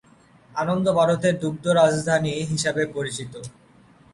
[0.55, 3.33] আনন্দ ভারতের দুগ্ধ রাজধানী হিসাবে পরিচিত।